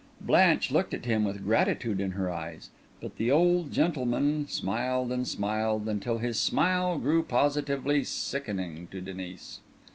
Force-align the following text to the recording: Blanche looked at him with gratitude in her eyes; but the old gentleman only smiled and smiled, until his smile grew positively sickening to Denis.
Blanche 0.19 0.71
looked 0.71 0.95
at 0.95 1.05
him 1.05 1.23
with 1.23 1.43
gratitude 1.45 2.01
in 2.01 2.13
her 2.13 2.27
eyes; 2.27 2.71
but 2.99 3.17
the 3.17 3.29
old 3.29 3.71
gentleman 3.71 4.33
only 4.37 4.47
smiled 4.47 5.11
and 5.11 5.27
smiled, 5.27 5.87
until 5.87 6.17
his 6.17 6.39
smile 6.39 6.97
grew 6.97 7.21
positively 7.21 8.03
sickening 8.03 8.87
to 8.89 8.99
Denis. 8.99 9.59